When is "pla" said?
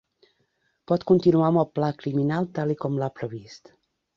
1.75-1.91